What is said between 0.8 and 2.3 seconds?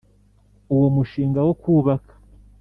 mushinga wo kubaka,